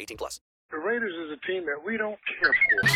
[0.00, 0.40] 18 plus.
[0.70, 2.88] The Raiders is a team that we don't care for.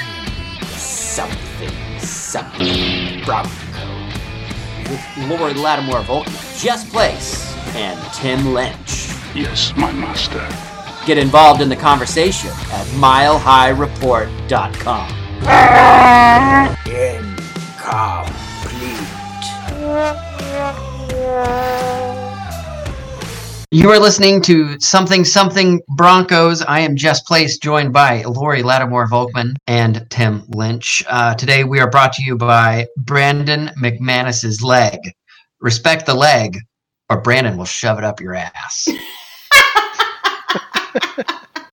[0.76, 3.50] Something, something Bronco.
[4.88, 9.06] With Lori Lattimore Volkman, Jess Place, and Tim Lynch.
[9.34, 10.44] Yes, my master.
[11.06, 15.16] Get involved in the conversation at milehighreport.com.
[23.72, 26.60] You are listening to Something Something Broncos.
[26.60, 31.04] I am Jess Place, joined by Lori Lattimore Volkman and Tim Lynch.
[31.08, 34.98] Uh, today we are brought to you by Brandon McManus's leg.
[35.60, 36.58] Respect the leg,
[37.10, 38.88] or Brandon will shove it up your ass.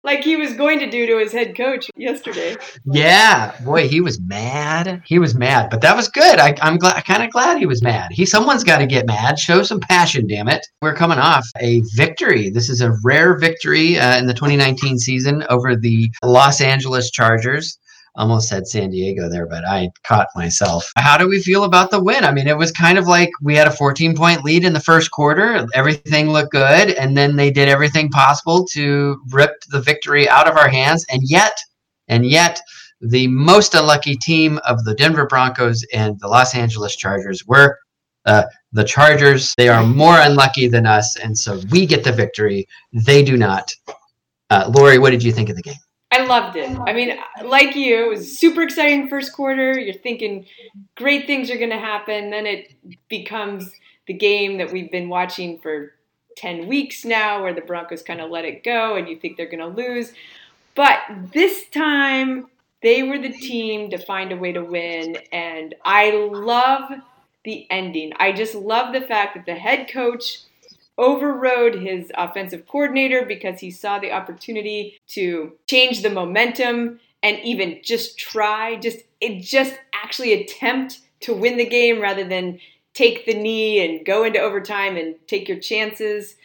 [0.07, 2.55] like he was going to do to his head coach yesterday.
[2.85, 5.03] Yeah, boy, he was mad.
[5.05, 6.39] He was mad, but that was good.
[6.39, 8.13] I, I'm glad, kind of glad he was mad.
[8.13, 9.37] He, someone's got to get mad.
[9.37, 10.65] Show some passion, damn it.
[10.81, 12.49] We're coming off a victory.
[12.49, 17.77] This is a rare victory uh, in the 2019 season over the Los Angeles Chargers.
[18.17, 20.91] Almost said San Diego there, but I caught myself.
[20.97, 22.25] How do we feel about the win?
[22.25, 24.79] I mean, it was kind of like we had a 14 point lead in the
[24.79, 25.67] first quarter.
[25.75, 26.91] Everything looked good.
[26.91, 31.05] And then they did everything possible to rip the victory out of our hands.
[31.11, 31.55] And yet,
[32.07, 32.59] and yet,
[33.01, 37.77] the most unlucky team of the Denver Broncos and the Los Angeles Chargers were
[38.25, 39.53] uh, the Chargers.
[39.57, 41.17] They are more unlucky than us.
[41.17, 42.67] And so we get the victory.
[42.91, 43.71] They do not.
[44.49, 45.75] Uh, Lori, what did you think of the game?
[46.11, 46.77] I loved it.
[46.85, 49.77] I mean, like you, it was super exciting first quarter.
[49.77, 50.45] You're thinking
[50.95, 52.29] great things are going to happen.
[52.29, 52.73] Then it
[53.09, 53.71] becomes
[54.07, 55.93] the game that we've been watching for
[56.37, 59.47] 10 weeks now, where the Broncos kind of let it go and you think they're
[59.47, 60.13] going to lose.
[60.75, 60.99] But
[61.33, 62.47] this time,
[62.81, 65.17] they were the team to find a way to win.
[65.31, 66.91] And I love
[67.43, 68.13] the ending.
[68.19, 70.39] I just love the fact that the head coach
[70.97, 77.79] overrode his offensive coordinator because he saw the opportunity to change the momentum and even
[77.83, 82.59] just try just it just actually attempt to win the game rather than
[82.93, 86.35] take the knee and go into overtime and take your chances.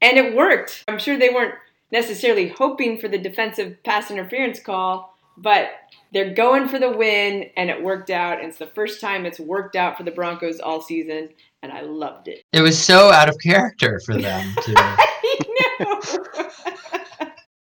[0.00, 0.84] And it worked.
[0.88, 1.54] I'm sure they weren't
[1.90, 5.70] necessarily hoping for the defensive pass interference call but
[6.12, 8.38] they're going for the win and it worked out.
[8.38, 11.30] And it's the first time it's worked out for the broncos all season
[11.62, 12.44] and I loved it.
[12.52, 14.54] It was so out of character for them.
[14.62, 14.74] To...
[14.76, 15.38] I
[15.80, 16.00] know.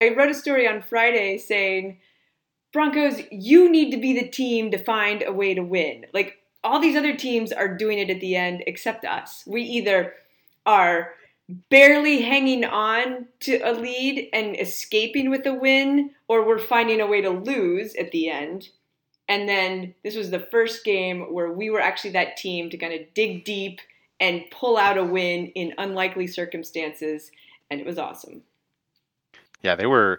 [0.00, 1.98] I wrote a story on Friday saying,
[2.72, 6.06] Broncos, you need to be the team to find a way to win.
[6.14, 9.44] Like all these other teams are doing it at the end except us.
[9.46, 10.14] We either
[10.64, 11.12] are
[11.68, 17.06] barely hanging on to a lead and escaping with a win, or we're finding a
[17.06, 18.68] way to lose at the end.
[19.30, 22.92] And then this was the first game where we were actually that team to kind
[22.92, 23.78] of dig deep
[24.18, 27.30] and pull out a win in unlikely circumstances.
[27.70, 28.42] And it was awesome.
[29.62, 30.18] Yeah, they were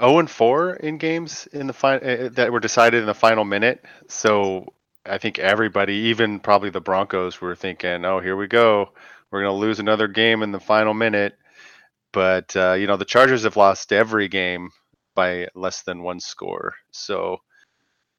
[0.00, 3.44] 0 and 4 in games in the fi- uh, that were decided in the final
[3.44, 3.84] minute.
[4.08, 4.72] So
[5.04, 8.92] I think everybody, even probably the Broncos, were thinking, "Oh, here we go.
[9.30, 11.36] We're going to lose another game in the final minute."
[12.12, 14.70] But uh, you know, the Chargers have lost every game
[15.14, 16.72] by less than one score.
[16.92, 17.38] So,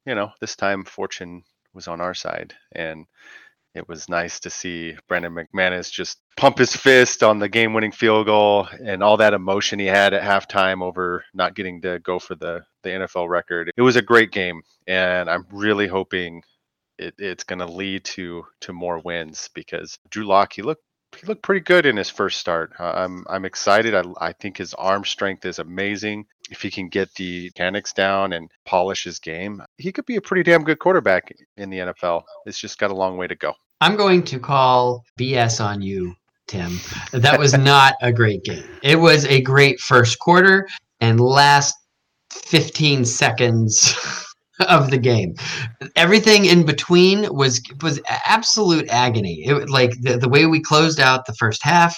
[0.06, 3.06] you know, this time fortune was on our side, and
[3.74, 8.26] it was nice to see Brandon McManus just pump his fist on the game-winning field
[8.26, 12.36] goal and all that emotion he had at halftime over not getting to go for
[12.36, 13.72] the the NFL record.
[13.76, 16.42] It was a great game, and I'm really hoping
[16.98, 20.83] it, it's going to lead to to more wins because Drew Lock he looked
[21.16, 22.72] he looked pretty good in his first start.
[22.78, 23.94] Uh, I'm I'm excited.
[23.94, 26.26] I, I think his arm strength is amazing.
[26.50, 30.20] If he can get the mechanics down and polish his game, he could be a
[30.20, 32.22] pretty damn good quarterback in the NFL.
[32.46, 33.54] It's just got a long way to go.
[33.80, 36.14] I'm going to call BS on you,
[36.46, 36.78] Tim.
[37.12, 38.64] That was not a great game.
[38.82, 40.68] It was a great first quarter
[41.00, 41.74] and last
[42.30, 43.94] 15 seconds
[44.60, 45.34] of the game.
[45.96, 49.42] Everything in between was was absolute agony.
[49.44, 51.96] It like the, the way we closed out the first half,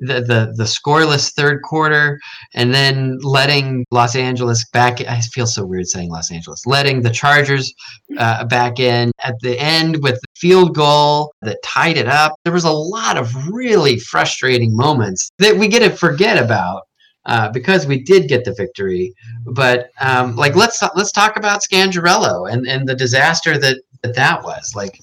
[0.00, 2.18] the, the the scoreless third quarter,
[2.54, 5.00] and then letting Los Angeles back.
[5.02, 6.64] I feel so weird saying Los Angeles.
[6.66, 7.72] Letting the Chargers
[8.18, 12.34] uh, back in at the end with the field goal that tied it up.
[12.44, 16.82] There was a lot of really frustrating moments that we get to forget about
[17.26, 19.12] uh, because we did get the victory.
[19.44, 24.42] But um, like let's let's talk about Scangarello and and the disaster that that, that
[24.42, 24.74] was.
[24.74, 25.00] Like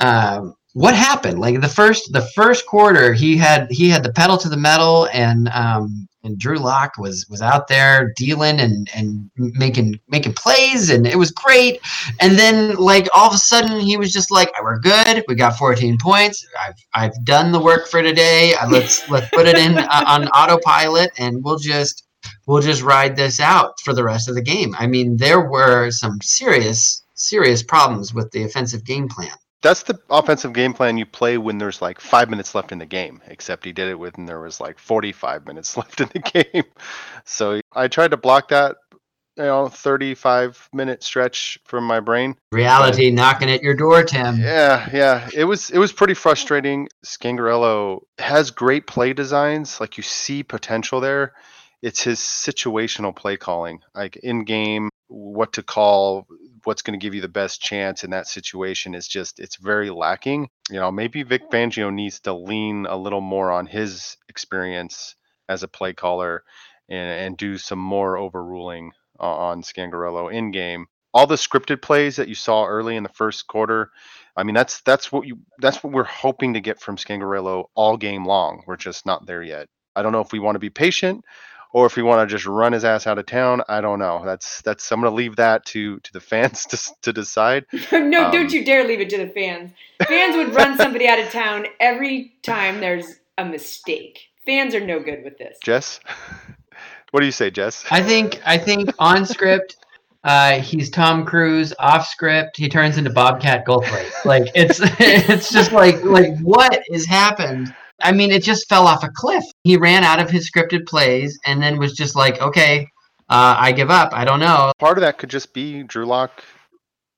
[0.00, 1.38] um, what happened?
[1.38, 5.08] Like the first the first quarter, he had he had the pedal to the metal,
[5.12, 10.90] and um, and Drew Lock was was out there dealing and and making making plays,
[10.90, 11.80] and it was great.
[12.20, 15.22] And then like all of a sudden, he was just like, "We're good.
[15.28, 16.44] We got 14 points.
[16.60, 18.54] I've I've done the work for today.
[18.54, 22.04] Uh, let's let's put it in uh, on autopilot, and we'll just
[22.48, 25.92] we'll just ride this out for the rest of the game." I mean, there were
[25.92, 29.30] some serious serious problems with the offensive game plan
[29.64, 32.86] that's the offensive game plan you play when there's like five minutes left in the
[32.86, 33.22] game.
[33.26, 36.64] Except he did it when there was like 45 minutes left in the game.
[37.24, 38.76] So I tried to block that,
[39.36, 42.36] you know, 35 minute stretch from my brain.
[42.52, 44.38] Reality but, knocking at your door, Tim.
[44.38, 45.28] Yeah, yeah.
[45.34, 46.88] It was it was pretty frustrating.
[47.04, 49.80] Scangarello has great play designs.
[49.80, 51.32] Like you see potential there.
[51.84, 56.26] It's his situational play calling, like in game, what to call
[56.64, 59.90] what's going to give you the best chance in that situation is just it's very
[59.90, 60.48] lacking.
[60.70, 65.14] You know, maybe Vic Fangio needs to lean a little more on his experience
[65.46, 66.44] as a play caller
[66.88, 70.86] and, and do some more overruling on Scangarello in game.
[71.12, 73.90] All the scripted plays that you saw early in the first quarter,
[74.38, 77.98] I mean that's that's what you that's what we're hoping to get from Scangarello all
[77.98, 78.62] game long.
[78.66, 79.68] We're just not there yet.
[79.94, 81.26] I don't know if we want to be patient
[81.74, 84.22] or if we want to just run his ass out of town, I don't know.
[84.24, 87.66] That's that's I'm gonna leave that to to the fans to to decide.
[87.92, 89.72] no, um, don't you dare leave it to the fans.
[90.06, 94.20] Fans would run somebody out of town every time there's a mistake.
[94.46, 95.58] Fans are no good with this.
[95.62, 96.00] Jess,
[97.10, 97.84] what do you say, Jess?
[97.90, 99.76] I think I think on script.
[100.22, 101.74] Uh, he's Tom Cruise.
[101.78, 104.10] Off script, he turns into Bobcat Goldthwait.
[104.24, 109.04] Like it's it's just like like what has happened I mean, it just fell off
[109.04, 109.44] a cliff.
[109.62, 112.88] He ran out of his scripted plays and then was just like, okay,
[113.28, 114.12] uh, I give up.
[114.12, 114.72] I don't know.
[114.78, 116.42] Part of that could just be Drew Lock.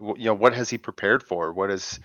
[0.01, 1.53] You know, what has he prepared for?
[1.53, 1.99] What is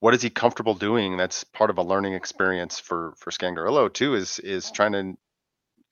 [0.00, 1.16] what is he comfortable doing?
[1.16, 4.14] That's part of a learning experience for for Scangarello too.
[4.14, 5.14] Is is trying to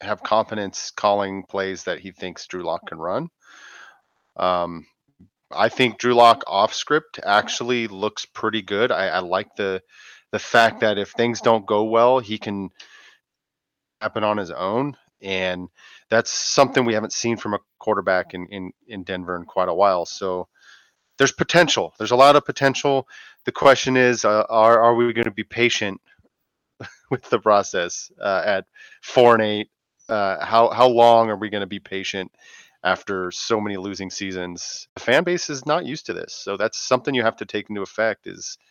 [0.00, 3.28] have confidence calling plays that he thinks Drew Lock can run.
[4.37, 4.87] Um,
[5.50, 8.92] I think Drew Lock off script actually looks pretty good.
[8.92, 9.83] I, I like the
[10.32, 12.70] the fact that if things don't go well, he can
[14.00, 14.96] happen on his own.
[15.22, 15.68] And
[16.08, 19.75] that's something we haven't seen from a quarterback in, in, in Denver in quite a
[19.75, 20.06] while.
[20.06, 20.49] So
[21.18, 21.92] there's potential.
[21.99, 23.06] There's a lot of potential.
[23.44, 26.00] The question is, uh, are, are we going to be patient
[27.10, 28.64] with the process uh, at
[29.02, 29.70] four and eight?
[30.08, 32.32] Uh, how, how long are we going to be patient
[32.82, 34.88] after so many losing seasons?
[34.94, 36.34] The fan base is not used to this.
[36.34, 38.56] So that's something you have to take into effect is–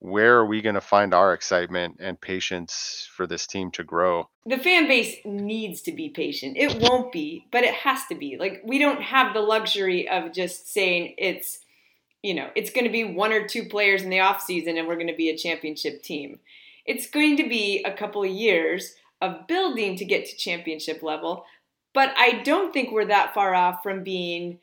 [0.00, 4.28] where are we going to find our excitement and patience for this team to grow?
[4.46, 6.56] The fan base needs to be patient.
[6.56, 8.36] It won't be, but it has to be.
[8.38, 11.58] Like, we don't have the luxury of just saying it's,
[12.22, 14.94] you know, it's going to be one or two players in the offseason and we're
[14.94, 16.38] going to be a championship team.
[16.86, 21.44] It's going to be a couple of years of building to get to championship level,
[21.92, 24.60] but I don't think we're that far off from being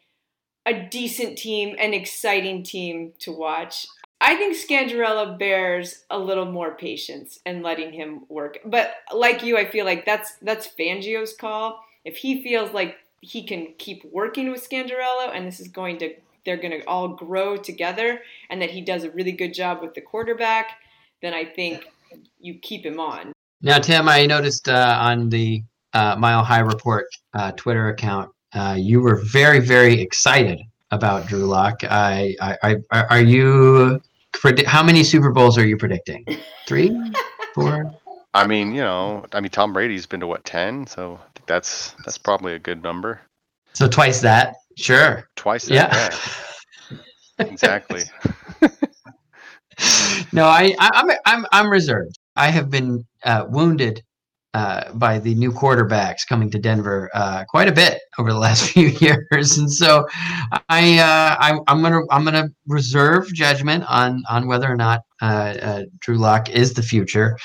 [0.65, 3.85] a decent team, an exciting team to watch.
[4.21, 8.59] I think Scangarello bears a little more patience and letting him work.
[8.65, 11.83] But like you, I feel like that's that's Fangio's call.
[12.05, 16.13] If he feels like he can keep working with Scangarello and this is going to
[16.45, 19.95] they're going to all grow together and that he does a really good job with
[19.95, 20.77] the quarterback,
[21.21, 21.87] then I think
[22.39, 23.33] you keep him on.
[23.61, 28.75] Now, Tim, I noticed uh, on the uh, Mile High Report uh, Twitter account, uh,
[28.77, 30.61] you were very, very excited
[30.95, 31.83] about Drew Lock.
[31.83, 34.01] I, I, I, are you?
[34.65, 36.25] How many Super Bowls are you predicting?
[36.67, 36.97] Three,
[37.53, 37.93] four?
[38.33, 42.17] I mean, you know, I mean, Tom Brady's been to what ten, so that's that's
[42.17, 43.21] probably a good number.
[43.73, 45.29] So twice that, sure.
[45.35, 46.97] Twice that, yeah.
[47.39, 47.45] yeah.
[47.51, 48.03] exactly.
[50.33, 52.17] no, I, I, I'm, I'm, I'm reserved.
[52.35, 54.01] I have been uh, wounded
[54.55, 58.69] uh, by the new quarterbacks coming to Denver uh, quite a bit over the last
[58.69, 60.07] few years, and so
[60.69, 65.55] I, uh, I I'm gonna I'm gonna reserve judgment on on whether or not uh,
[65.61, 67.37] uh, Drew Lock is the future.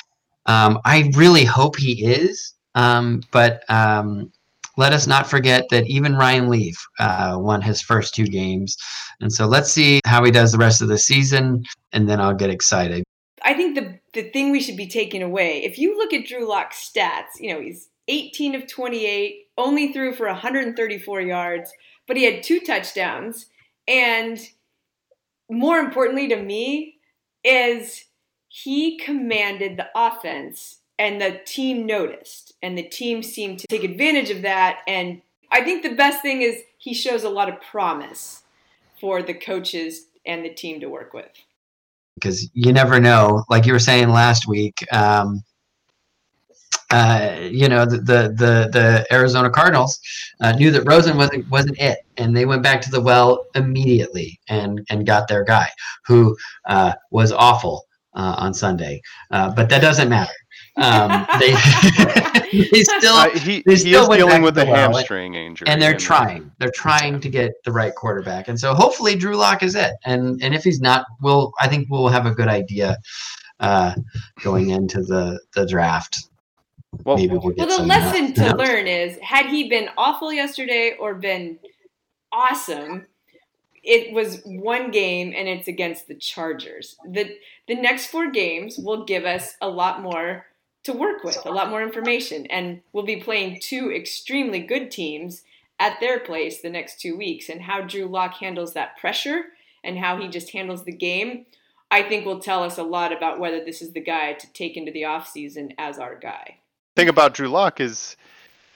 [0.46, 4.30] Um, I really hope he is, um, but um,
[4.76, 8.76] let us not forget that even Ryan Leaf uh, won his first two games,
[9.20, 12.34] and so let's see how he does the rest of the season, and then I'll
[12.34, 13.02] get excited.
[13.42, 16.48] I think the the thing we should be taking away, if you look at Drew
[16.48, 21.72] Lock's stats, you know, he's 18 of 28, only threw for 134 yards,
[22.06, 23.46] but he had two touchdowns.
[23.86, 24.38] And
[25.48, 26.96] more importantly to me,
[27.44, 28.06] is
[28.48, 34.30] he commanded the offense and the team noticed and the team seemed to take advantage
[34.30, 38.42] of that and I think the best thing is he shows a lot of promise
[39.00, 41.30] for the coaches and the team to work with
[42.14, 43.44] because you never know.
[43.48, 45.42] Like you were saying last week, um,
[46.90, 50.00] uh, you know, the, the the the, Arizona Cardinals
[50.40, 54.40] uh, knew that Rosen wasn't wasn't it, and they went back to the well immediately
[54.48, 55.68] and and got their guy
[56.04, 56.36] who
[56.66, 59.00] uh, was awful uh, on Sunday.
[59.30, 60.32] Uh, but that doesn't matter.
[60.76, 61.52] Um, they,
[62.72, 65.80] they still uh, he, they he is dealing with the a well, hamstring injury, and
[65.80, 66.50] they're and- trying.
[66.58, 69.92] They're trying to get the right quarterback, and so hopefully Drew Lock is it.
[70.04, 72.96] And and if he's not, we'll I think we'll have a good idea
[73.60, 73.94] uh,
[74.42, 76.28] going into the the draft.
[77.04, 78.64] Well, Maybe we'll get Well, the lesson uh, to no.
[78.64, 81.58] learn is had he been awful yesterday or been
[82.32, 83.06] awesome,
[83.84, 86.96] it was one game and it's against the Chargers.
[87.08, 87.36] The
[87.68, 90.46] the next four games will give us a lot more
[90.84, 95.42] to work with, a lot more information, and we'll be playing two extremely good teams
[95.78, 97.48] at their place the next two weeks.
[97.48, 99.44] And how Drew Lock handles that pressure
[99.84, 101.46] and how he just handles the game,
[101.90, 104.76] I think will tell us a lot about whether this is the guy to take
[104.76, 106.56] into the offseason as our guy.
[106.96, 108.16] thing about Drew Lock is,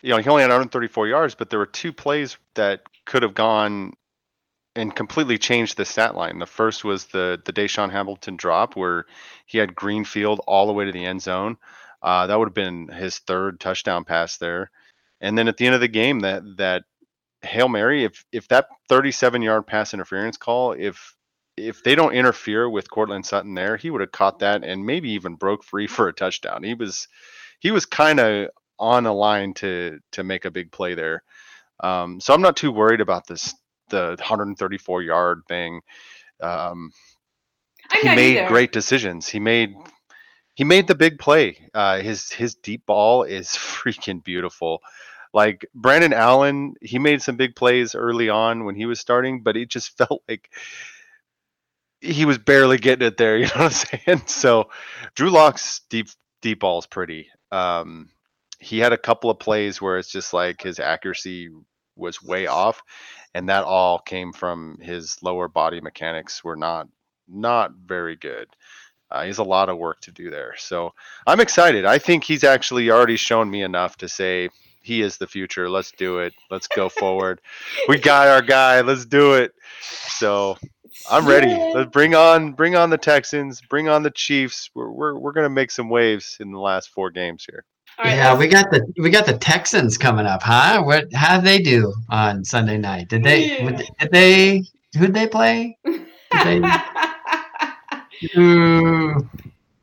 [0.03, 3.35] you know, he only had 134 yards, but there were two plays that could have
[3.35, 3.93] gone
[4.77, 6.39] and completely changed the stat line.
[6.39, 9.07] The first was the the DaeSean Hamilton drop where
[9.47, 11.57] he had Greenfield all the way to the end zone.
[12.05, 14.71] Uh, that would have been his third touchdown pass there.
[15.23, 16.85] And then at the end of the game, that that
[17.41, 21.17] hail mary, if if that 37 yard pass interference call, if
[21.57, 25.11] if they don't interfere with Courtland Sutton there, he would have caught that and maybe
[25.13, 26.63] even broke free for a touchdown.
[26.63, 27.09] He was
[27.61, 31.23] he was kind of on a line to to make a big play there.
[31.81, 33.55] Um, so I'm not too worried about this
[33.89, 35.81] the 134 yard thing.
[36.43, 36.93] Um,
[37.91, 38.49] I'm he made either.
[38.49, 39.27] great decisions.
[39.27, 39.75] He made
[40.55, 41.69] he made the big play.
[41.75, 44.81] Uh, his his deep ball is freaking beautiful.
[45.33, 49.57] Like Brandon Allen, he made some big plays early on when he was starting, but
[49.57, 50.49] it just felt like
[52.01, 53.37] he was barely getting it there.
[53.39, 54.23] You know what I'm saying?
[54.27, 54.71] So
[55.15, 56.09] Drew Lock's deep
[56.43, 57.29] deep ball is pretty.
[57.51, 58.11] Um,
[58.61, 61.51] he had a couple of plays where it's just like his accuracy
[61.97, 62.83] was way off,
[63.35, 66.89] and that all came from his lower body mechanics were not
[67.29, 68.49] not very good.
[69.15, 70.55] Uh, he has a lot of work to do there.
[70.59, 70.93] So
[71.27, 71.85] I'm excited.
[71.85, 74.49] I think he's actually already shown me enough to say
[74.83, 75.71] he is the future.
[75.71, 76.35] Let's do it.
[76.51, 77.41] Let's go forward.
[77.89, 78.81] We got our guy.
[78.81, 79.53] Let's do it.
[79.81, 80.59] So
[81.09, 81.55] I'm ready.
[81.75, 83.61] Let's bring on bring on the Texans.
[83.71, 84.69] Bring on the Chiefs.
[84.75, 87.65] We're we're, we're gonna make some waves in the last four games here.
[88.05, 90.83] yeah, we got the we got the Texans coming up, huh?
[90.83, 93.09] What how did they do on Sunday night?
[93.09, 93.71] Did they Yeah.
[94.01, 94.65] did they
[94.99, 95.79] who'd they play?
[95.85, 96.71] Did they,
[98.23, 99.29] Mm.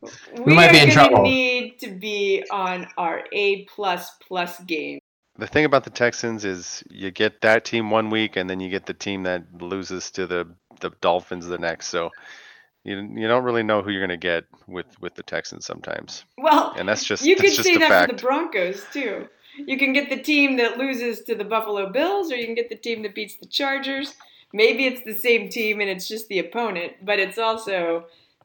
[0.04, 1.22] Ooh, we might be in gonna trouble.
[1.22, 4.98] need to be on our A plus plus game.
[5.38, 8.68] The thing about the Texans is you get that team one week and then you
[8.68, 10.48] get the team that loses to the
[10.80, 11.88] the Dolphins the next.
[11.88, 12.10] So
[12.84, 16.24] you you don't really know who you're gonna get with with the Texans sometimes.
[16.36, 18.10] Well, And that's just you that's could just say that fact.
[18.10, 19.28] for the Broncos too.
[19.56, 22.70] You can get the team that loses to the Buffalo Bills, or you can get
[22.70, 24.14] the team that beats the Chargers.
[24.54, 28.06] Maybe it's the same team and it's just the opponent, but it's also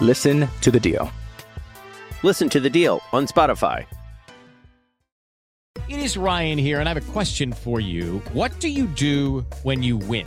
[0.00, 1.10] Listen to The Deal.
[2.24, 3.86] Listen to the deal on Spotify.
[5.88, 8.18] It is Ryan here, and I have a question for you.
[8.32, 10.26] What do you do when you win?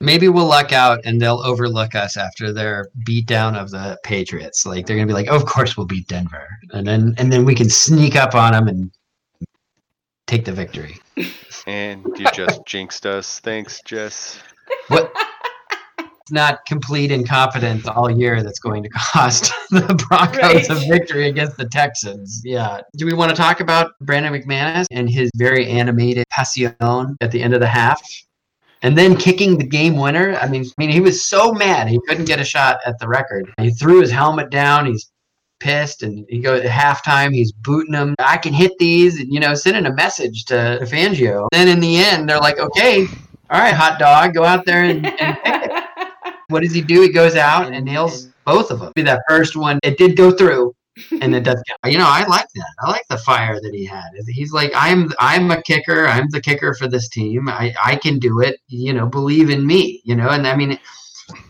[0.00, 4.66] Maybe we'll luck out and they'll overlook us after their beatdown of the Patriots.
[4.66, 7.44] Like they're gonna be like, oh, "Of course we'll beat Denver," and then and then
[7.44, 8.90] we can sneak up on them and
[10.26, 10.98] take the victory.
[11.68, 13.40] And you just jinxed us.
[13.40, 14.38] Thanks, Jess.
[14.86, 15.12] What?
[15.98, 21.56] It's not complete incompetence all year that's going to cost the Broncos a victory against
[21.56, 22.40] the Texans.
[22.44, 22.80] Yeah.
[22.96, 26.74] Do we want to talk about Brandon McManus and his very animated passion
[27.20, 28.00] at the end of the half?
[28.82, 30.36] And then kicking the game winner.
[30.36, 33.08] I mean, I mean, he was so mad he couldn't get a shot at the
[33.08, 33.52] record.
[33.58, 34.86] He threw his helmet down.
[34.86, 35.10] He's
[35.60, 37.34] pissed, and he goes at halftime.
[37.34, 38.14] He's booting them.
[38.18, 41.48] I can hit these, and you know, sending a message to Fangio.
[41.52, 43.06] Then in the end, they're like, "Okay,
[43.50, 45.72] all right, hot dog, go out there and, and pick it."
[46.48, 47.02] What does he do?
[47.02, 48.92] He goes out and nails both of them.
[48.94, 50.72] Be that first one, it did go through,
[51.10, 51.92] and it does count.
[51.92, 52.74] You know, I like that.
[52.80, 54.10] I like the fire that he had.
[54.28, 56.06] He's like, I'm, I'm a kicker.
[56.06, 57.48] I'm the kicker for this team.
[57.48, 58.60] I, I can do it.
[58.68, 60.00] You know, believe in me.
[60.04, 60.78] You know, and I mean,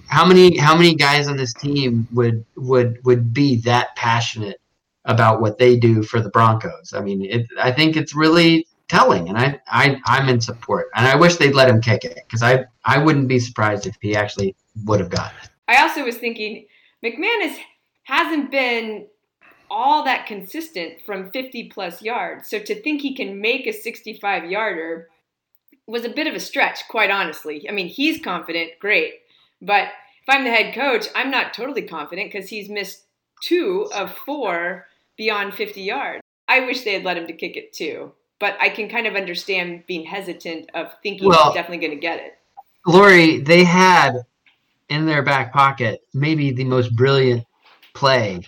[0.09, 4.61] how many, how many guys on this team would, would, would be that passionate
[5.05, 6.93] about what they do for the Broncos?
[6.95, 10.89] I mean, it, I think it's really telling, and I, I, I'm in support.
[10.95, 13.97] And I wish they'd let him kick it because I, I wouldn't be surprised if
[14.01, 14.55] he actually
[14.85, 15.51] would have gotten it.
[15.69, 16.67] I also was thinking
[17.05, 17.57] McManus
[18.05, 19.07] hasn't been
[19.71, 22.49] all that consistent from 50 plus yards.
[22.49, 25.09] So to think he can make a 65 yarder
[25.87, 27.69] was a bit of a stretch, quite honestly.
[27.69, 29.15] I mean, he's confident, great.
[29.63, 29.89] But
[30.23, 33.05] if I'm the head coach, I'm not totally confident because he's missed
[33.43, 36.23] two of four beyond 50 yards.
[36.49, 38.13] I wish they had let him to kick it too.
[38.39, 42.01] But I can kind of understand being hesitant of thinking Well- he's definitely going to
[42.01, 42.39] get it.
[42.87, 44.15] Lori, they had
[44.89, 47.45] in their back pocket maybe the most brilliant
[47.95, 48.41] play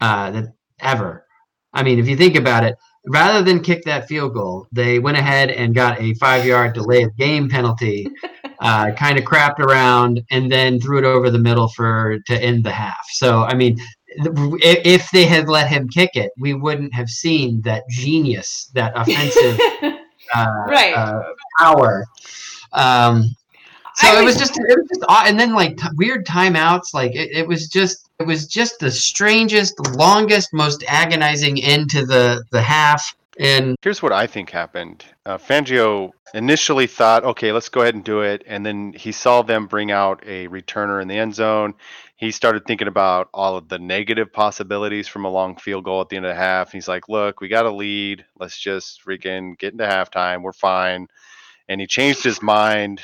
[0.00, 1.26] uh, that ever.
[1.72, 5.16] I mean, if you think about it, rather than kick that field goal, they went
[5.16, 8.08] ahead and got a five-yard delay of game penalty,
[8.60, 12.64] uh, kind of crapped around, and then threw it over the middle for to end
[12.64, 13.04] the half.
[13.10, 13.78] So, I mean,
[14.08, 19.60] if, they had let him kick it, we wouldn't have seen that genius, that offensive
[20.34, 20.94] uh, Right.
[20.94, 21.22] uh,
[21.58, 22.06] power.
[22.72, 23.24] Um,
[23.94, 26.92] so it was was- just it was just and then like t- weird timeouts.
[26.92, 32.06] Like it, it was just it was just the strangest, longest, most agonizing end to
[32.06, 33.16] the the half.
[33.38, 35.04] And Here's what I think happened.
[35.26, 38.42] Uh, Fangio initially thought, okay, let's go ahead and do it.
[38.46, 41.74] And then he saw them bring out a returner in the end zone.
[42.16, 46.08] He started thinking about all of the negative possibilities from a long field goal at
[46.08, 46.72] the end of the half.
[46.72, 48.24] He's like, look, we got a lead.
[48.38, 50.40] Let's just freaking get into halftime.
[50.42, 51.08] We're fine.
[51.68, 53.02] And he changed his mind.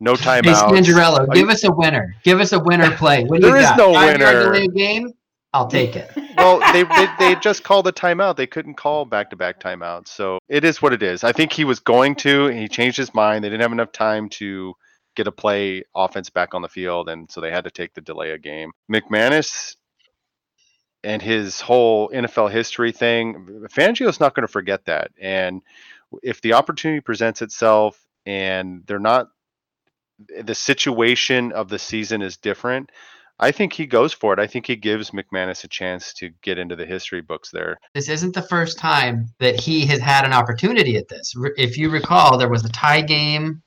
[0.00, 0.68] No hey, timeouts.
[0.68, 2.14] Scangarello, Are give us a winner.
[2.22, 3.24] Give us a winner play.
[3.24, 3.78] What do you is got?
[3.78, 4.52] no Five-yard winner.
[4.52, 5.12] delay game.
[5.54, 6.10] I'll take it.
[6.36, 8.36] well, they, they they just called a timeout.
[8.36, 10.08] They couldn't call back to back timeouts.
[10.08, 11.24] So it is what it is.
[11.24, 13.42] I think he was going to, and he changed his mind.
[13.42, 14.74] They didn't have enough time to
[15.14, 18.02] get a play offense back on the field, and so they had to take the
[18.02, 18.72] delay a game.
[18.92, 19.76] McManus
[21.02, 25.10] and his whole NFL history thing, Fangio's not going to forget that.
[25.20, 25.62] And
[26.22, 29.28] if the opportunity presents itself and they're not
[30.42, 32.90] the situation of the season is different,
[33.38, 34.38] I think he goes for it.
[34.38, 37.76] I think he gives McManus a chance to get into the history books there.
[37.94, 41.34] This isn't the first time that he has had an opportunity at this.
[41.56, 43.62] If you recall, there was a tie game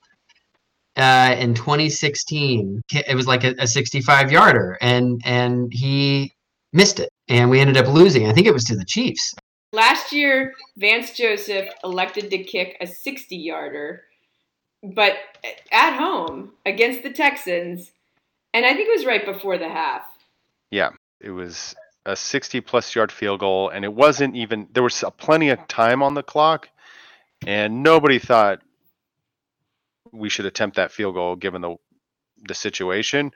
[0.98, 2.82] uh, in 2016.
[2.92, 6.34] It was like a, a 65 yarder, and and he
[6.74, 8.28] missed it, and we ended up losing.
[8.28, 9.36] I think it was to the Chiefs.
[9.72, 14.02] Last year, Vance Joseph elected to kick a 60 yarder,
[14.84, 15.14] but
[15.72, 17.92] at home against the Texans,
[18.54, 20.04] and I think it was right before the half.
[20.72, 25.04] Yeah, it was a 60 plus yard field goal, and it wasn't even there was
[25.18, 26.70] plenty of time on the clock,
[27.46, 28.62] and nobody thought
[30.12, 31.76] we should attempt that field goal given the
[32.48, 33.32] the situation.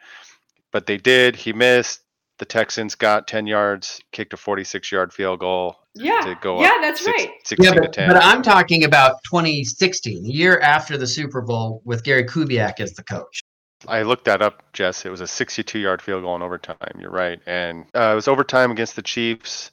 [0.71, 1.35] but they did.
[1.35, 2.01] He missed.
[2.39, 6.21] The Texans got 10 yards, kicked a 46 yard field goal Yeah.
[6.21, 7.31] to go yeah, up that's six- right.
[7.43, 8.09] 16 Yeah, to but, 10.
[8.09, 12.93] but I'm talking about 2016, the year after the Super Bowl with Gary Kubiak as
[12.93, 13.41] the coach.
[13.87, 15.05] I looked that up, Jess.
[15.05, 16.77] It was a 62 yard field goal in overtime.
[16.99, 17.39] You're right.
[17.45, 19.71] And uh, it was overtime against the Chiefs,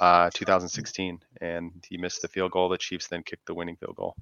[0.00, 1.20] uh, 2016.
[1.40, 2.68] And he missed the field goal.
[2.68, 4.16] The Chiefs then kicked the winning field goal.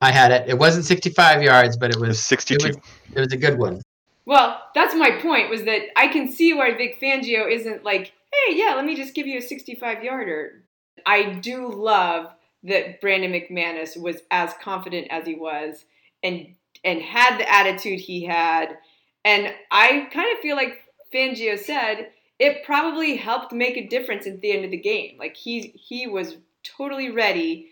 [0.00, 0.48] I had it.
[0.48, 2.66] It wasn't 65 yards, but it was 62.
[2.66, 3.80] It was, it was a good one.
[4.26, 5.50] Well, that's my point.
[5.50, 8.12] Was that I can see why Vic Fangio isn't like,
[8.46, 10.64] hey, yeah, let me just give you a 65 yarder.
[11.06, 12.32] I do love
[12.64, 15.84] that Brandon McManus was as confident as he was,
[16.22, 18.76] and and had the attitude he had,
[19.24, 20.78] and I kind of feel like
[21.12, 25.16] Fangio said it probably helped make a difference at the end of the game.
[25.18, 27.68] Like he he was totally ready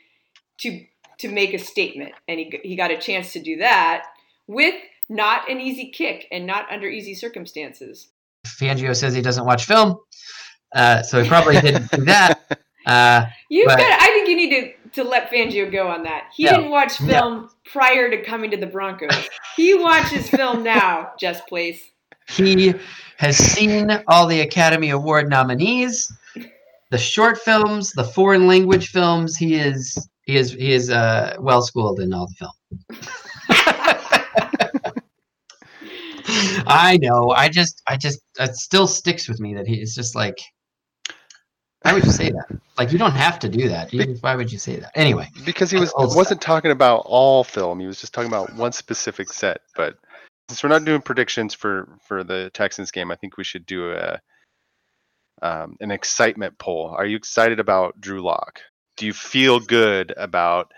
[0.58, 0.84] to
[1.18, 4.04] to make a statement, and he he got a chance to do that
[4.46, 4.74] with
[5.08, 8.08] not an easy kick and not under easy circumstances.
[8.46, 9.98] Fangio says he doesn't watch film,
[10.74, 12.40] uh, so he probably didn't do that.
[12.84, 14.02] Uh, You've but- got.
[14.02, 16.24] I think you need to to let Fangio go on that.
[16.34, 16.56] He Yeah.
[16.56, 19.28] didn't watch film prior to coming to the Broncos.
[19.54, 21.12] he watches film now.
[21.16, 21.80] Just place.
[22.28, 22.74] He
[23.18, 26.12] has seen all the Academy Award nominees,
[26.90, 29.36] the short films, the foreign language films.
[29.36, 33.04] He is he is he is uh, well schooled in all the film.
[36.66, 37.30] I know.
[37.30, 40.38] I just I just it still sticks with me that he is just like.
[41.82, 42.60] Why would you say that?
[42.78, 43.92] Like you don't have to do that.
[43.92, 44.92] You, why would you say that?
[44.94, 47.80] Anyway, Because he was wasn't talking about all film.
[47.80, 49.60] He was just talking about one specific set.
[49.76, 49.96] But
[50.48, 53.92] since we're not doing predictions for for the Texans game, I think we should do
[53.92, 54.20] a
[55.42, 56.94] um, an excitement poll.
[56.96, 58.60] Are you excited about Drew Lock?
[58.96, 60.72] Do you feel good about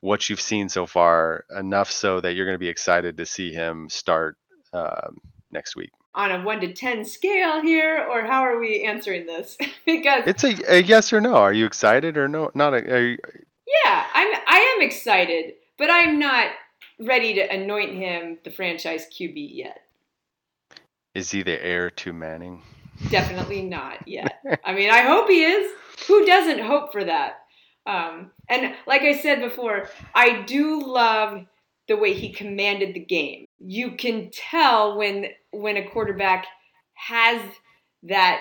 [0.00, 3.52] what you've seen so far enough so that you're going to be excited to see
[3.52, 4.36] him start
[4.72, 5.18] um,
[5.50, 5.90] next week?
[6.18, 9.56] On a one to ten scale here, or how are we answering this?
[9.86, 11.36] because It's a, a yes or no.
[11.36, 12.50] Are you excited or no?
[12.54, 12.78] Not a.
[12.92, 13.18] Are you,
[13.84, 14.34] yeah, I'm.
[14.48, 16.48] I am excited, but I'm not
[17.00, 19.80] ready to anoint him the franchise QB yet.
[21.14, 22.62] is he the heir to Manning?
[23.10, 24.40] Definitely not yet.
[24.64, 25.72] I mean, I hope he is.
[26.08, 27.40] Who doesn't hope for that?
[27.86, 31.46] Um, and like I said before, I do love
[31.88, 33.46] the way he commanded the game.
[33.58, 36.46] You can tell when when a quarterback
[36.94, 37.40] has
[38.04, 38.40] that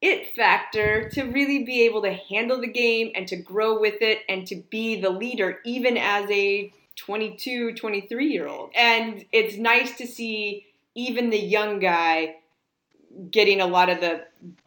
[0.00, 4.18] it factor to really be able to handle the game and to grow with it
[4.28, 8.70] and to be the leader even as a 22, 23 year old.
[8.74, 12.36] And it's nice to see even the young guy
[13.30, 14.24] getting a lot of the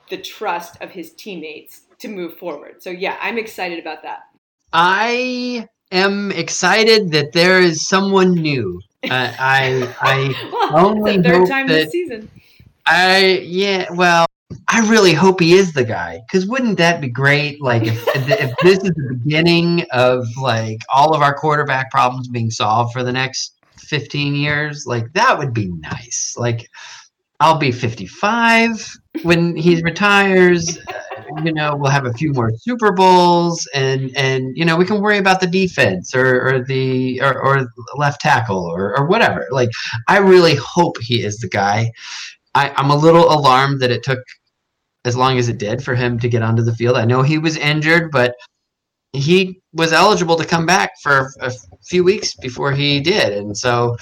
[0.10, 2.82] the trust of his teammates to move forward.
[2.82, 4.24] So yeah, I'm excited about that.
[4.72, 8.82] I am excited that there is someone new.
[9.10, 12.30] Uh, I I Well, only the third hope time that this season.
[12.86, 14.26] I yeah well
[14.68, 17.62] I really hope he is the guy because wouldn't that be great?
[17.62, 22.52] Like if, if this is the beginning of like all of our quarterback problems being
[22.52, 26.36] solved for the next fifteen years, like that would be nice.
[26.38, 26.70] Like
[27.40, 28.88] I'll be fifty five
[29.24, 30.78] when he retires.
[31.44, 35.02] You know, we'll have a few more Super Bowls, and and you know we can
[35.02, 39.48] worry about the defense or or the or, or left tackle or or whatever.
[39.52, 39.70] Like
[40.08, 41.92] I really hope he is the guy.
[42.54, 44.20] I, I'm a little alarmed that it took
[45.04, 46.96] as long as it did for him to get onto the field.
[46.96, 48.36] I know he was injured, but
[49.14, 51.52] he was eligible to come back for a
[51.86, 53.98] few weeks before he did, and so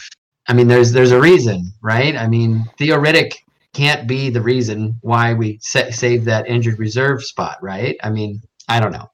[0.48, 2.16] I mean, there's there's a reason, right?
[2.16, 3.34] I mean, Theo Riddick
[3.74, 7.98] can't be the reason why we sa- saved that injured reserve spot, right?
[8.04, 9.10] I mean, I don't know.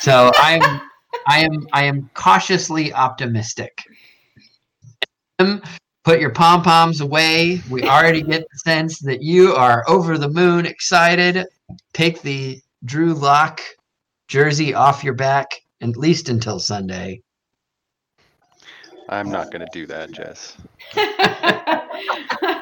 [0.00, 0.80] So I'm
[1.26, 3.78] I am I am cautiously optimistic.
[5.38, 7.60] Put your pom poms away.
[7.70, 11.46] We already get the sense that you are over the moon, excited.
[11.92, 13.60] Take the Drew Lock
[14.28, 15.48] jersey off your back,
[15.82, 17.22] at least until Sunday.
[19.08, 20.56] I'm not going to do that, Jess.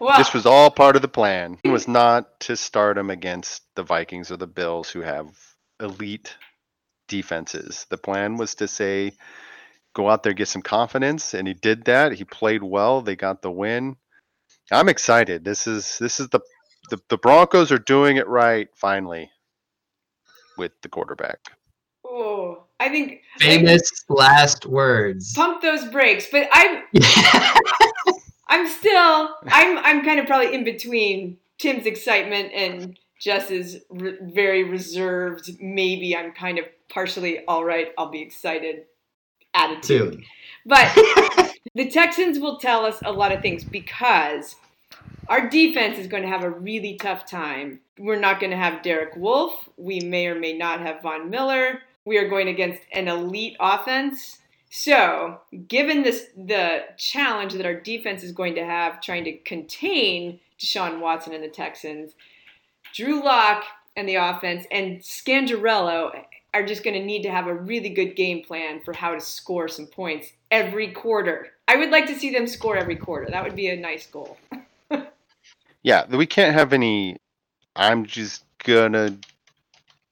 [0.00, 1.58] well, This was all part of the plan.
[1.64, 5.28] It was not to start him against the Vikings or the Bills, who have
[5.80, 6.34] elite
[7.08, 7.86] defenses.
[7.90, 9.12] The plan was to say,
[9.94, 12.12] go out there, get some confidence, and he did that.
[12.12, 13.00] He played well.
[13.02, 13.96] They got the win.
[14.72, 15.44] I'm excited.
[15.44, 16.40] This is this is the
[16.90, 19.30] the, the Broncos are doing it right finally
[20.58, 21.38] with the quarterback.
[22.04, 25.32] oh, I think Famous last words.
[25.34, 26.26] pump those brakes.
[26.30, 26.82] But I'm
[28.48, 34.64] I'm still I'm I'm kind of probably in between Tim's excitement and Jess's re- very
[34.64, 35.50] reserved.
[35.60, 37.92] Maybe I'm kind of partially all right.
[37.98, 38.84] I'll be excited
[39.54, 40.14] attitude.
[40.14, 40.22] Two.
[40.66, 40.94] But
[41.74, 44.56] the Texans will tell us a lot of things because
[45.28, 47.80] Our defense is going to have a really tough time.
[47.98, 49.68] We're not going to have Derek Wolfe.
[49.76, 51.80] We may or may not have Von Miller.
[52.04, 54.38] We are going against an elite offense.
[54.70, 60.40] So, given this the challenge that our defense is going to have trying to contain
[60.58, 62.12] Deshaun Watson and the Texans,
[62.92, 63.64] Drew Lock
[63.96, 68.16] and the offense and Scangarello are just going to need to have a really good
[68.16, 71.48] game plan for how to score some points every quarter.
[71.68, 73.30] I would like to see them score every quarter.
[73.30, 74.36] That would be a nice goal.
[75.86, 77.16] Yeah, we can't have any.
[77.76, 79.16] I'm just gonna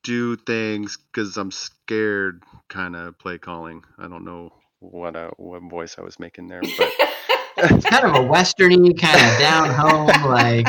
[0.04, 3.82] do things because I'm scared kind of play calling.
[3.98, 6.92] I don't know what I, what voice I was making there, but
[7.56, 10.66] It's kind of a westerny kind of down home, like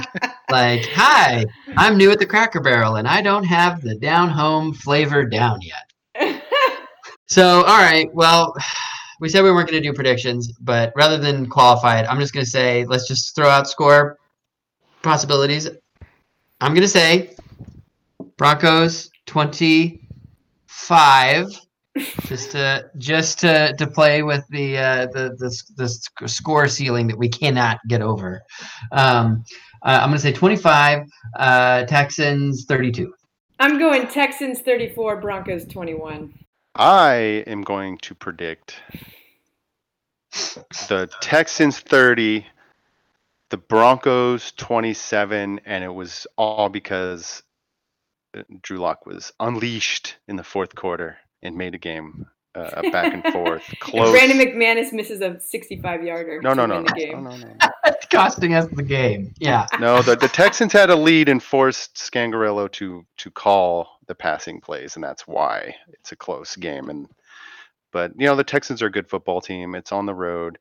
[0.51, 4.73] like, hi, I'm new at the Cracker Barrel and I don't have the down home
[4.73, 6.41] flavor down yet.
[7.27, 8.53] So, all right, well,
[9.19, 12.35] we said we weren't going to do predictions, but rather than qualify it, I'm just
[12.35, 14.19] going to say let's just throw out score
[15.01, 15.67] possibilities.
[16.61, 17.35] I'm going to say
[18.37, 19.99] Broncos 25
[22.25, 27.17] just to just to to play with the uh, the, the the score ceiling that
[27.17, 28.41] we cannot get over.
[28.91, 29.43] Um,
[29.83, 33.13] uh, I'm going to say 25, uh, Texans 32.
[33.59, 36.33] I'm going Texans 34, Broncos 21.
[36.73, 38.81] I am going to predict
[40.89, 42.47] the Texans 30,
[43.51, 47.43] the Broncos 27, and it was all because
[48.35, 52.81] uh, Drew Lock was unleashed in the fourth quarter and made a game uh, a
[52.91, 54.11] back and forth close.
[54.11, 57.53] Brandon McManus misses a 65 yarder No, to no, no, no, no, no,
[57.85, 59.33] It's costing us the game.
[59.39, 59.65] Yeah.
[59.79, 64.61] No, the, the Texans had a lead and forced Scangarello to to call the passing
[64.61, 66.89] plays, and that's why it's a close game.
[66.89, 67.07] And
[67.91, 69.75] but you know the Texans are a good football team.
[69.75, 70.57] It's on the road,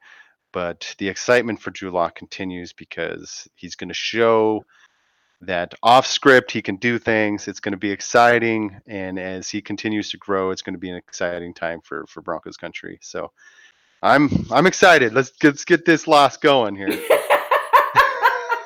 [0.52, 4.64] but the excitement for Drew Lock continues because he's going to show
[5.46, 7.48] that off script he can do things.
[7.48, 10.90] It's going to be exciting, and as he continues to grow, it's going to be
[10.90, 12.98] an exciting time for for Broncos country.
[13.02, 13.32] So.
[14.02, 15.14] I'm I'm excited.
[15.14, 16.90] Let's let's get this loss going here.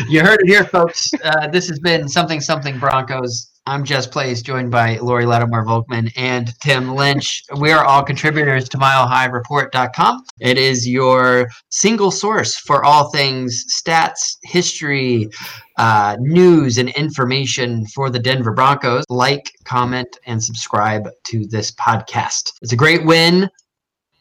[0.08, 1.12] You heard it here, folks.
[1.24, 3.53] Uh, this has been Something Something Broncos.
[3.66, 7.44] I'm Jess Place, joined by Lori Lattimore Volkman and Tim Lynch.
[7.62, 10.26] We are all contributors to MileHighReport.com.
[10.42, 15.30] It is your single source for all things stats, history,
[15.78, 19.06] uh, news, and information for the Denver Broncos.
[19.08, 22.52] Like, comment, and subscribe to this podcast.
[22.62, 23.50] It's a great win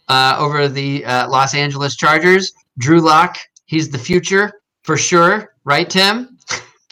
[0.06, 2.52] uh, over the uh, Los Angeles Chargers.
[2.78, 4.52] Drew Lock, he's the future
[4.84, 6.38] for sure, right, Tim?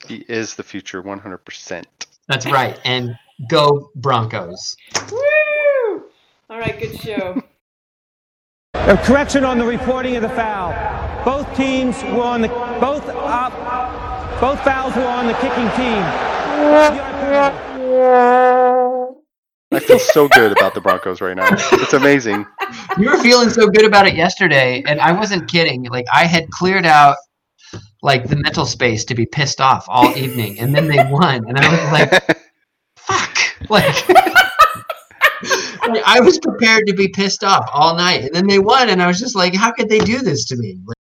[0.09, 1.85] He is the future 100%.
[2.31, 2.79] That's right.
[2.85, 4.77] And go Broncos.
[5.11, 6.05] Woo!
[6.49, 7.43] All right, good show.
[8.75, 10.73] A correction on the reporting of the foul.
[11.25, 13.51] Both teams were on the both uh,
[14.41, 16.05] both fouls were on the kicking team.
[19.73, 21.49] I feel so good about the Broncos right now.
[21.51, 22.47] It's amazing.
[22.99, 25.83] You were feeling so good about it yesterday, and I wasn't kidding.
[25.85, 27.17] Like I had cleared out
[28.03, 31.59] like the mental space to be pissed off all evening, and then they won, and
[31.59, 32.39] I was like,
[32.97, 34.09] "Fuck!" Like,
[35.89, 39.03] like, I was prepared to be pissed off all night, and then they won, and
[39.03, 40.97] I was just like, "How could they do this to me?" Like,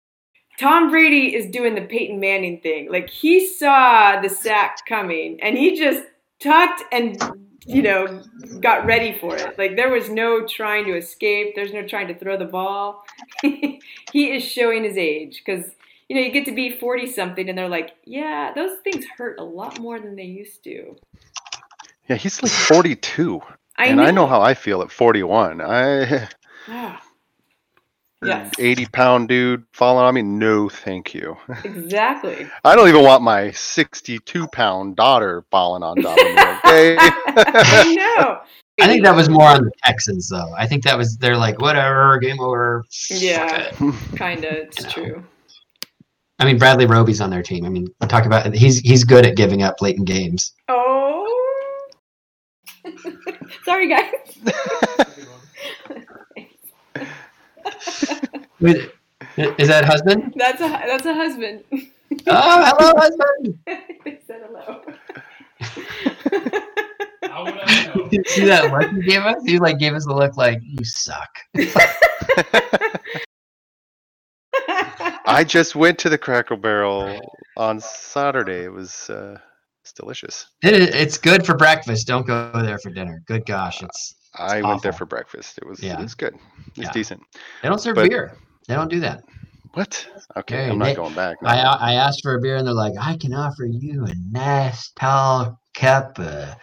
[0.59, 2.90] Tom Brady is doing the Peyton Manning thing.
[2.90, 6.04] Like he saw the sack coming and he just
[6.40, 7.20] tucked and
[7.66, 8.22] you know
[8.61, 9.59] got ready for it.
[9.59, 11.54] Like there was no trying to escape.
[11.54, 13.04] There's no trying to throw the ball.
[13.42, 13.80] he
[14.12, 15.64] is showing his age because
[16.14, 19.40] you know you get to be 40 something and they're like, yeah, those things hurt
[19.40, 20.96] a lot more than they used to.
[22.09, 23.40] Yeah, he's like 42.
[23.77, 24.22] I and I know.
[24.22, 25.61] know how I feel at 41.
[25.61, 26.29] I
[26.68, 27.03] Ah,
[28.24, 30.22] yes, 80 pound dude falling on me.
[30.22, 31.37] No, thank you.
[31.64, 32.48] exactly.
[32.64, 36.31] I don't even want my 62 pound daughter falling on top of me.
[36.31, 36.96] Okay.
[36.96, 38.38] I know.
[38.81, 40.53] I think that was more on the Texans, though.
[40.57, 43.70] I think that was they're like, "Whatever, game over." Yeah,
[44.16, 44.55] kind of.
[44.55, 45.22] It's true.
[46.38, 47.64] I mean, Bradley Roby's on their team.
[47.64, 50.52] I mean, talk about he's he's good at giving up late in games.
[50.68, 51.90] Oh.
[53.64, 54.10] Sorry, guys.
[58.60, 58.90] Wait,
[59.36, 60.32] Is that husband?
[60.36, 61.64] That's a that's a husband.
[62.26, 63.58] Oh, hello, husband.
[63.66, 64.82] they said hello.
[68.10, 69.42] You see that look he gave us?
[69.44, 71.30] He like gave us a look like you suck.
[75.26, 77.20] I just went to the Cracker Barrel
[77.56, 78.64] on Saturday.
[78.64, 79.38] It was uh,
[79.82, 80.46] it's delicious.
[80.62, 82.06] It, it's good for breakfast.
[82.06, 83.22] Don't go there for dinner.
[83.26, 84.14] Good gosh, it's.
[84.37, 85.58] I went there for breakfast.
[85.58, 85.98] It was Yeah.
[85.98, 86.34] it was good.
[86.68, 86.92] It's Yeah.
[86.92, 87.22] decent.
[87.62, 88.37] They don't serve But- beer.
[88.66, 89.22] They don't do that.
[89.74, 90.06] What?
[90.37, 91.37] Okay, I'm not Nick, going back.
[91.42, 91.48] no.
[91.48, 91.56] I
[91.90, 95.60] I asked for a beer and they're like, I can offer you a nice tall
[95.74, 96.54] cup of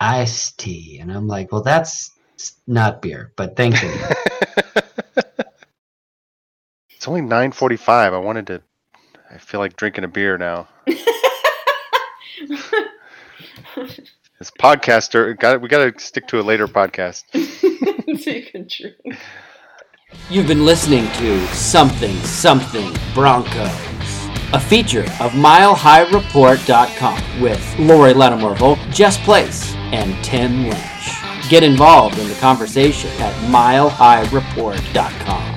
[0.00, 2.10] iced tea, and I'm like, well, that's
[2.66, 3.90] not beer, but thank you.
[7.02, 8.14] It's only 9:45.
[8.14, 8.62] I wanted to.
[9.28, 10.68] I feel like drinking a beer now.
[14.38, 17.24] This podcaster got we got to stick to a later podcast.
[17.32, 19.18] so you can drink.
[20.30, 28.78] You've been listening to Something Something Broncos, a feature of MileHighReport.com with Lori Lattimore Volk,
[28.90, 31.48] Jess Place, and Tim Lynch.
[31.48, 35.51] Get involved in the conversation at MileHighReport.com.